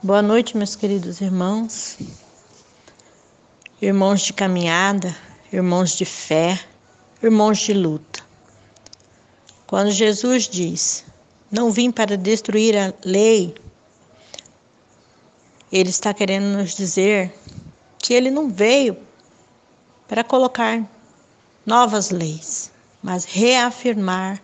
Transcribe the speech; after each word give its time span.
Boa 0.00 0.22
noite, 0.22 0.56
meus 0.56 0.76
queridos 0.76 1.20
irmãos, 1.20 1.98
irmãos 3.82 4.20
de 4.20 4.32
caminhada, 4.32 5.12
irmãos 5.52 5.90
de 5.90 6.04
fé, 6.04 6.64
irmãos 7.20 7.58
de 7.58 7.72
luta. 7.72 8.22
Quando 9.66 9.90
Jesus 9.90 10.48
diz: 10.48 11.04
Não 11.50 11.72
vim 11.72 11.90
para 11.90 12.16
destruir 12.16 12.76
a 12.78 12.94
lei, 13.04 13.56
ele 15.72 15.90
está 15.90 16.14
querendo 16.14 16.56
nos 16.56 16.76
dizer 16.76 17.34
que 17.98 18.14
ele 18.14 18.30
não 18.30 18.48
veio 18.48 18.96
para 20.06 20.22
colocar 20.22 20.88
novas 21.66 22.10
leis, 22.10 22.70
mas 23.02 23.24
reafirmar 23.24 24.40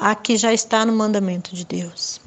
a 0.00 0.14
que 0.14 0.38
já 0.38 0.50
está 0.50 0.86
no 0.86 0.94
mandamento 0.94 1.54
de 1.54 1.66
Deus 1.66 2.22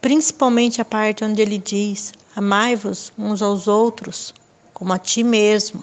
principalmente 0.00 0.80
a 0.80 0.84
parte 0.84 1.24
onde 1.24 1.42
ele 1.42 1.58
diz: 1.58 2.12
Amai-vos 2.34 3.12
uns 3.18 3.42
aos 3.42 3.66
outros, 3.66 4.32
como 4.72 4.92
a 4.92 4.98
ti 4.98 5.22
mesmo. 5.22 5.82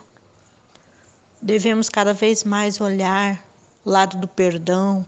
Devemos 1.42 1.90
cada 1.90 2.14
vez 2.14 2.44
mais 2.44 2.80
olhar 2.80 3.44
o 3.84 3.90
lado 3.90 4.18
do 4.18 4.28
perdão, 4.28 5.06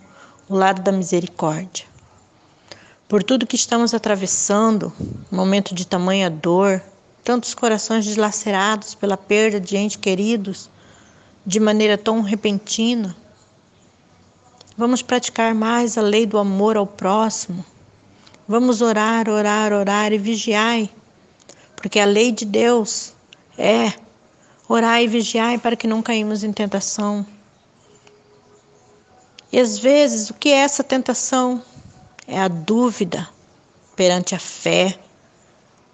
o 0.48 0.56
lado 0.56 0.82
da 0.82 0.92
misericórdia. 0.92 1.86
Por 3.08 3.24
tudo 3.24 3.48
que 3.48 3.56
estamos 3.56 3.94
atravessando, 3.94 4.92
momento 5.32 5.74
de 5.74 5.88
tamanha 5.88 6.30
dor, 6.30 6.84
tantos 7.24 7.54
corações 7.54 8.04
dilacerados 8.04 8.94
pela 8.94 9.16
perda 9.16 9.60
de 9.60 9.78
entes 9.78 9.96
queridos 9.96 10.70
de 11.46 11.60
maneira 11.60 11.98
tão 11.98 12.22
repentina, 12.22 13.16
vamos 14.78 15.02
praticar 15.02 15.56
mais 15.56 15.98
a 15.98 16.02
lei 16.02 16.26
do 16.26 16.38
amor 16.38 16.76
ao 16.76 16.86
próximo 16.86 17.66
Vamos 18.48 18.82
orar, 18.82 19.28
orar, 19.28 19.74
orar 19.74 20.14
e 20.14 20.18
vigiai, 20.18 20.90
porque 21.76 22.00
a 22.00 22.06
lei 22.06 22.32
de 22.32 22.46
Deus 22.46 23.14
é 23.58 23.92
orar 24.70 25.02
e 25.02 25.08
vigiai 25.08 25.58
para 25.58 25.76
que 25.76 25.86
não 25.86 26.02
caímos 26.02 26.46
em 26.46 26.54
tentação. 26.54 27.26
E 29.52 29.60
às 29.60 29.78
vezes, 29.78 30.30
o 30.30 30.34
que 30.34 30.48
é 30.48 30.60
essa 30.60 30.82
tentação? 30.82 31.62
É 32.26 32.40
a 32.40 32.48
dúvida 32.48 33.28
perante 33.98 34.34
a 34.34 34.40
fé. 34.40 34.98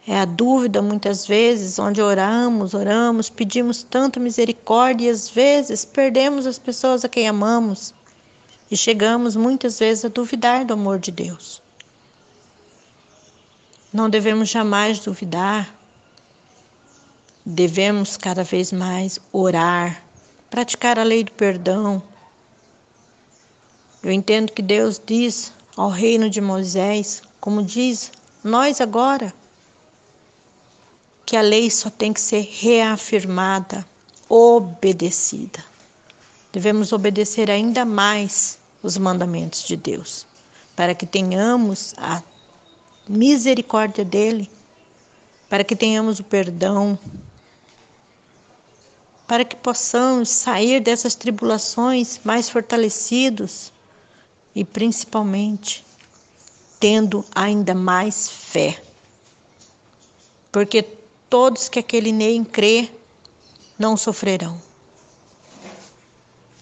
É 0.08 0.20
a 0.20 0.26
dúvida, 0.26 0.80
muitas 0.80 1.26
vezes, 1.26 1.80
onde 1.80 2.04
oramos, 2.04 2.76
oramos, 2.76 3.32
pedimos 3.32 3.82
tanta 3.82 4.20
misericórdia 4.20 5.08
e 5.08 5.10
às 5.10 5.28
vezes 5.28 5.86
perdemos 5.86 6.46
as 6.46 6.60
pessoas 6.60 7.04
a 7.04 7.10
quem 7.10 7.28
amamos 7.28 7.96
e 8.70 8.78
chegamos 8.78 9.36
muitas 9.36 9.80
vezes 9.80 10.06
a 10.06 10.10
duvidar 10.10 10.66
do 10.66 10.74
amor 10.74 11.00
de 11.00 11.10
Deus. 11.12 11.64
Não 13.94 14.10
devemos 14.10 14.50
jamais 14.50 14.98
duvidar. 15.00 15.72
Devemos 17.46 18.18
cada 18.18 18.44
vez 18.44 18.72
mais 18.72 19.20
orar, 19.32 20.02
praticar 20.50 20.98
a 20.98 21.04
lei 21.04 21.24
do 21.24 21.32
perdão. 21.34 22.02
Eu 24.02 24.12
entendo 24.12 24.52
que 24.52 24.64
Deus 24.64 25.00
diz 25.06 25.54
ao 25.78 25.90
reino 25.90 26.28
de 26.28 26.42
Moisés, 26.42 27.22
como 27.40 27.62
diz 27.62 28.12
nós 28.44 28.82
agora, 28.82 29.32
que 31.24 31.38
a 31.38 31.42
lei 31.42 31.70
só 31.70 31.92
tem 31.92 32.12
que 32.12 32.22
ser 32.22 32.50
reafirmada, 32.52 33.86
obedecida. 34.28 35.64
Devemos 36.52 36.92
obedecer 36.92 37.52
ainda 37.52 37.86
mais 37.86 38.58
os 38.82 38.98
mandamentos 38.98 39.64
de 39.64 39.78
Deus, 39.78 40.26
para 40.76 40.96
que 40.96 41.06
tenhamos 41.06 41.94
a 41.98 42.24
misericórdia 43.08 44.06
dele, 44.06 44.50
para 45.50 45.64
que 45.64 45.76
tenhamos 45.76 46.20
o 46.20 46.24
perdão, 46.24 46.98
para 49.28 49.46
que 49.46 49.56
possamos 49.56 50.30
sair 50.30 50.80
dessas 50.80 51.16
tribulações 51.16 52.20
mais 52.24 52.50
fortalecidos 52.50 53.72
e 54.56 54.64
principalmente 54.64 55.86
tendo 56.80 57.26
ainda 57.34 57.74
mais 57.74 58.30
fé. 58.30 58.82
Porque 60.52 60.84
todos 61.30 61.70
que 61.70 61.80
aquele 61.80 62.12
nem 62.12 62.44
crê 62.44 62.92
não 63.80 63.98
sofrerão. 63.98 64.62